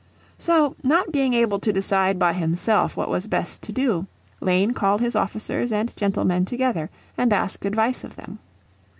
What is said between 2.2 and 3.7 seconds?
himself what was best